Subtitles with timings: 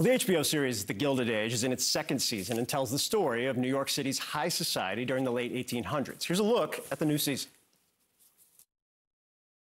[0.00, 2.98] Well, the HBO series The Gilded Age is in its second season and tells the
[2.98, 6.24] story of New York City's high society during the late 1800s.
[6.24, 7.50] Here's a look at the new season.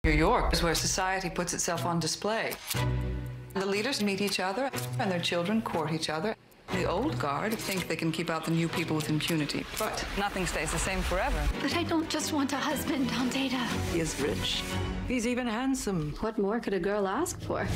[0.05, 2.53] New York is where society puts itself on display.
[3.55, 6.37] The leaders meet each other, and their children court each other.
[6.75, 10.45] The old guard think they can keep out the new people with impunity, but nothing
[10.45, 11.43] stays the same forever.
[11.63, 13.65] But I don't just want a husband, Aunt Ada.
[13.91, 14.63] He is rich.
[15.09, 16.15] He's even handsome.
[16.21, 17.67] What more could a girl ask for?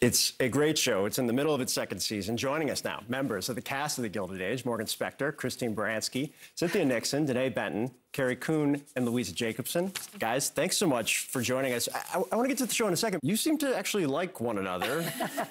[0.00, 1.04] It's a great show.
[1.04, 2.38] It's in the middle of its second season.
[2.38, 6.32] Joining us now, members of the cast of The Gilded Age, Morgan Spector, Christine Baranski,
[6.54, 9.92] Cynthia Nixon, Denée Benton, Carrie Coon, and Louisa Jacobson.
[10.18, 11.88] Guys, thanks so much for joining us.
[11.94, 13.20] I, I, I want to get to the show in a second.
[13.22, 15.04] You seem to actually like one another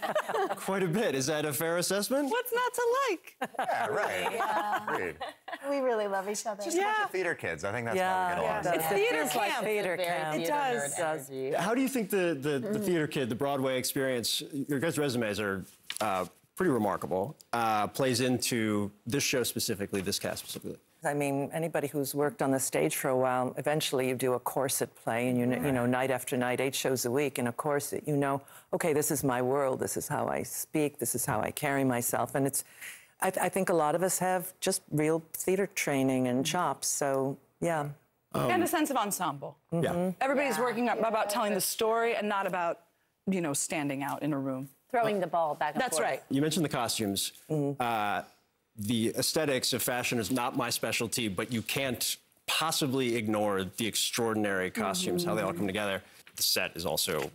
[0.57, 1.15] quite a bit.
[1.15, 2.29] Is that a fair assessment?
[2.29, 3.35] What's not to like?
[3.59, 4.29] Yeah, right.
[4.39, 4.93] Yeah.
[4.93, 5.15] Agreed.
[5.69, 6.63] We really love each other.
[6.63, 7.63] Just a bunch of theater kids.
[7.63, 8.75] I think that's why we get along.
[8.75, 9.65] It's theater feels like camp.
[9.65, 10.39] theater It's camp.
[10.39, 10.95] It does.
[10.95, 11.55] does.
[11.55, 15.39] How do you think the, the, the theater kid, the Broadway experience, your guys' resumes
[15.39, 15.63] are
[16.01, 20.77] uh, pretty remarkable, uh, plays into this show specifically, this cast specifically?
[21.03, 24.39] I mean, anybody who's worked on the stage for a while, eventually you do a
[24.39, 27.47] corset play, and you know, you know, night after night, eight shows a week, in
[27.47, 28.41] a corset, you know,
[28.73, 31.83] okay, this is my world, this is how I speak, this is how I carry
[31.83, 32.63] myself, and it's.
[33.21, 36.51] I, I think a lot of us have just real theater training and mm-hmm.
[36.51, 37.89] chops, so yeah.
[38.33, 39.57] and um, a sense of ensemble.
[39.73, 39.83] Mm-hmm.
[39.83, 40.11] Yeah.
[40.21, 42.79] Everybody's working about telling the story and not about,
[43.29, 44.69] you know, standing out in a room.
[44.89, 46.09] Throwing the ball back and That's forth.
[46.09, 46.23] right.
[46.29, 47.33] You mentioned the costumes.
[47.49, 47.81] Mm-hmm.
[47.81, 48.23] Uh,
[48.79, 54.71] the aesthetics of fashion is not my specialty, but you can't possibly ignore the extraordinary
[54.71, 56.01] costumes, how they all come together.
[56.35, 57.29] The set is also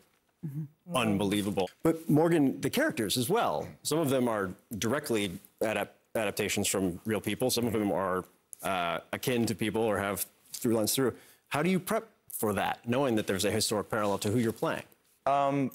[0.95, 1.71] unbelievable.
[1.83, 3.69] But Morgan, the characters as well.
[3.83, 7.51] Some of them are directly adap- adaptations from real people.
[7.51, 8.25] Some of them are
[8.63, 11.15] uh, akin to people or have through lines through.
[11.49, 14.53] How do you prep for that, knowing that there's a historic parallel to who you're
[14.53, 14.83] playing?
[15.27, 15.71] The,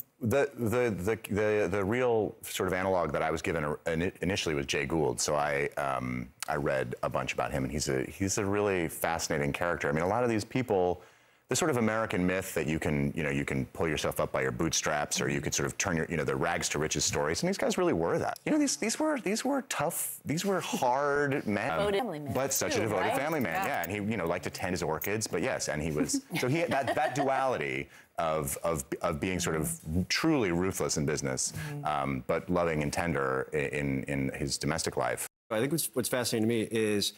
[0.54, 3.78] the, the, the, the real sort of analog that I was given
[4.22, 5.22] initially was Jay Gould.
[5.22, 8.90] So I, um, I read a bunch about him, and he's a, he's a really
[8.90, 9.88] fascinating character.
[9.88, 11.02] I mean, a lot of these people,
[11.50, 14.32] the sort of American myth that you can, you know, you can pull yourself up
[14.32, 16.78] by your bootstraps, or you could sort of turn your, you know, the rags to
[16.78, 17.42] riches stories.
[17.42, 18.38] And these guys really were that.
[18.46, 21.72] You know, these, these were, these were tough, these were hard men.
[21.72, 23.18] Devoted family man, But such too, a devoted right?
[23.18, 23.82] family man, yeah.
[23.82, 26.48] And he, you know, liked to tend his orchids, but yes, and he was, so
[26.48, 27.90] he, that, that duality
[28.20, 29.72] of, of, of being sort of
[30.08, 35.28] truly ruthless in business, um, but loving and tender in, in his domestic life.
[35.50, 37.14] I think what's, what's fascinating to me is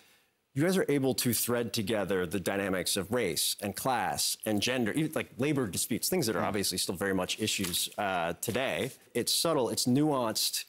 [0.54, 4.92] you guys are able to thread together the dynamics of race and class and gender,
[4.92, 8.92] even like labor disputes, things that are obviously still very much issues uh, today.
[9.14, 10.66] It's subtle, it's nuanced,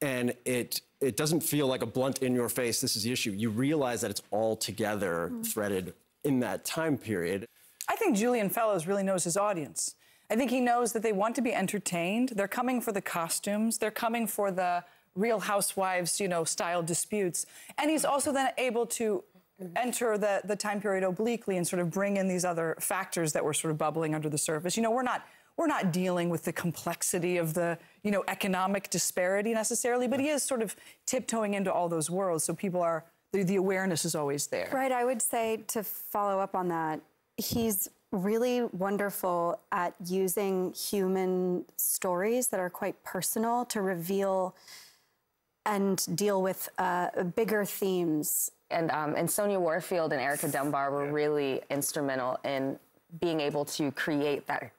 [0.00, 2.80] and it it doesn't feel like a blunt in your face.
[2.80, 3.32] This is the issue.
[3.32, 5.92] You realize that it's all together threaded
[6.24, 7.46] in that time period.
[7.88, 9.94] I think Julian Fellowes really knows his audience.
[10.30, 12.30] I think he knows that they want to be entertained.
[12.34, 13.78] They're coming for the costumes.
[13.78, 14.84] They're coming for the
[15.16, 17.46] Real Housewives, you know, style disputes.
[17.78, 19.24] And he's also then able to
[19.74, 23.44] enter the, the time period obliquely and sort of bring in these other factors that
[23.44, 24.76] were sort of bubbling under the surface.
[24.76, 28.90] You know, we're not we're not dealing with the complexity of the, you know, economic
[28.90, 32.44] disparity necessarily, but he is sort of tiptoeing into all those worlds.
[32.44, 34.68] So people are the, the awareness is always there.
[34.72, 34.92] Right.
[34.92, 37.00] I would say to follow up on that,
[37.38, 44.54] he's really wonderful at using human stories that are quite personal to reveal
[45.66, 48.50] and deal with uh, bigger themes.
[48.70, 52.78] And, um, and Sonja Warfield and Erica Dunbar were really instrumental in
[53.20, 54.70] being able to create that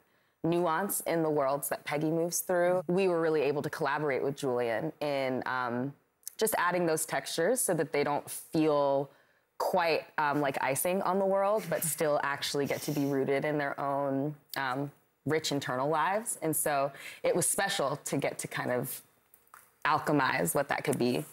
[0.44, 2.84] nuance in the worlds that Peggy moves through.
[2.88, 5.94] We were really able to collaborate with Julian in um,
[6.38, 9.10] just adding those textures so that they don't feel
[9.58, 13.58] quite um, like icing on the world, but still actually get to be rooted in
[13.58, 14.92] their own um,
[15.26, 16.38] rich internal lives.
[16.42, 16.92] And so
[17.24, 19.02] it was special to get to kind of
[19.92, 21.24] alchemize what that could be.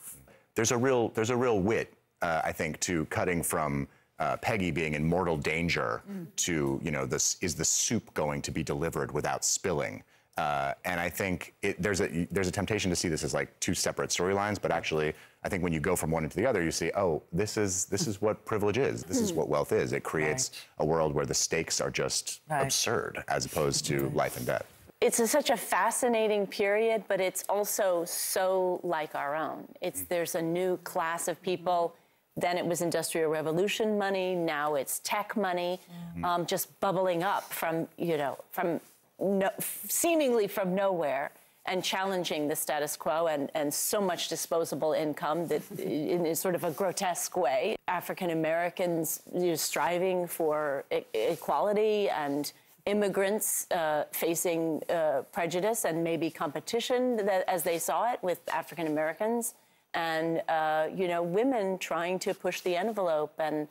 [0.54, 1.92] there's a real there's a real wit,
[2.22, 3.88] uh, I think, to cutting from
[4.20, 6.02] uh, Peggy being in mortal danger
[6.36, 10.02] to you know this is the soup going to be delivered without spilling.
[10.36, 13.48] Uh, and I think it, there's a there's a temptation to see this as like
[13.60, 15.12] two separate storylines, but actually,
[15.44, 17.84] I think when you go from one into the other, you see, oh, this is
[17.86, 19.04] this is what privilege is.
[19.04, 19.92] This is what wealth is.
[19.92, 22.62] It creates a world where the stakes are just Right.
[22.62, 24.66] absurd, as opposed to life and death.
[25.04, 29.68] It's a, such a fascinating period, but it's also so like our own.
[29.82, 31.94] It's there's a new class of people.
[32.36, 34.34] Then it was industrial revolution money.
[34.34, 35.78] Now it's tech money,
[36.24, 38.80] um, just bubbling up from you know from
[39.20, 41.30] no, seemingly from nowhere
[41.66, 46.54] and challenging the status quo and, and so much disposable income that in a sort
[46.54, 47.76] of a grotesque way.
[47.88, 52.52] African Americans you know, striving for e- equality and
[52.86, 58.86] immigrants uh, facing uh, prejudice and maybe competition that, as they saw it with African
[58.86, 59.54] Americans,
[59.94, 63.68] and uh, you know, women trying to push the envelope and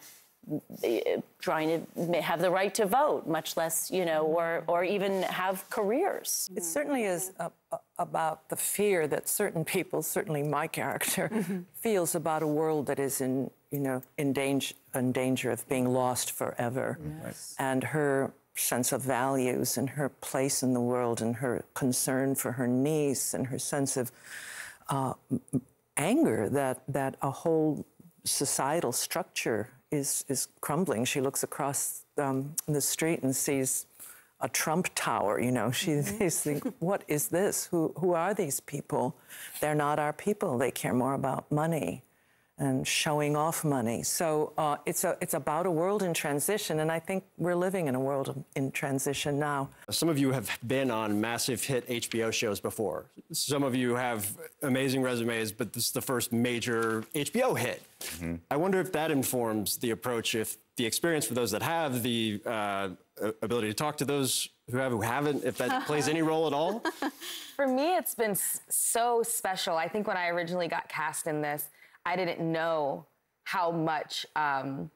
[0.84, 5.22] uh, trying to have the right to vote, much less, you know, or or even
[5.24, 6.50] have careers.
[6.56, 11.30] It certainly is a, a- about the fear that certain people, certainly my character,
[11.76, 15.94] feels about a world that is in, you know, in danger, in danger of being
[15.94, 16.98] lost forever.
[17.60, 22.52] And her sense of values and her place in the world and her concern for
[22.54, 24.12] her niece and her sense of
[24.90, 25.14] uh,
[25.98, 27.86] anger that, that a whole
[28.24, 31.06] societal structure is, is crumbling.
[31.06, 33.86] She looks across um, the street and sees
[34.42, 35.72] a Trump tower, you know.
[35.72, 37.66] She she's thinking, what is this?
[37.66, 39.16] Who, who are these people?
[39.62, 40.58] They're not our people.
[40.58, 42.04] They care more about money
[42.58, 44.04] and showing off money.
[44.04, 47.88] So uh, it's, a, it's about a world in transition, and I think we're living
[47.88, 49.70] in a world in transition now.
[49.90, 53.06] Some of you have been on massive hit HBO shows before.
[53.32, 57.82] Some of you have amazing resumes, but this is the first major HBO hit.
[58.52, 62.42] I wonder if that informs the approach, if the experience for those that have, the
[62.46, 62.90] uh,
[63.42, 66.54] ability to talk to those who have, who haven't, if that plays any role at
[66.54, 66.84] all.
[67.56, 68.36] For me, it's been
[68.70, 69.76] so special.
[69.76, 71.70] I think when I originally got cast in this,
[72.06, 73.06] I didn't know
[73.44, 74.90] how much um,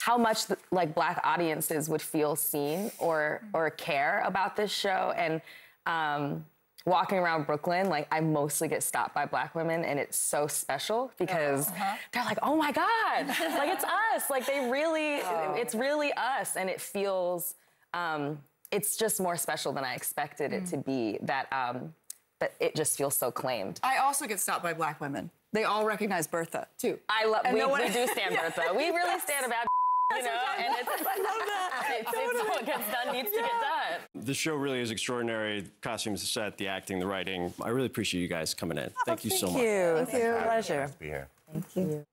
[0.00, 5.12] how much the, like black audiences would feel seen or or care about this show.
[5.16, 5.40] And
[5.86, 6.44] um,
[6.86, 11.12] walking around brooklyn like i mostly get stopped by black women and it's so special
[11.18, 11.70] because
[12.10, 14.30] they're like oh my god like it's us.
[14.30, 15.16] Like they really
[15.60, 17.54] it's really us and it feels
[17.92, 18.38] um,
[18.70, 21.92] it's just more special than i expected it to be that um,
[22.40, 23.78] that it just feels so claimed.
[23.82, 25.30] I also get stopped by black women.
[25.52, 26.98] They all recognize Bertha, too.
[27.08, 27.42] I love.
[27.44, 28.72] And We, no one- we do stand Bertha.
[28.76, 29.66] We really stand about.
[30.12, 31.96] You know, and it's, I love that.
[32.00, 34.24] it's, it's what gets done needs to get done.
[34.24, 35.64] the show really is extraordinary.
[35.82, 37.54] Costumes, the set, the acting, the writing.
[37.62, 38.88] I really appreciate you guys coming in.
[38.90, 39.54] Oh, thank you so much.
[39.62, 40.06] Thank you.
[40.06, 40.42] Thank you.
[40.42, 40.90] Pleasure.
[40.98, 41.28] Be here.
[41.52, 42.04] Thank you.